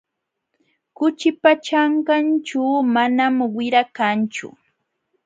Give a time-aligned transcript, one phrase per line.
[0.97, 2.61] Kuchipa ćhankanćhu
[2.93, 4.47] manam wira kanchu.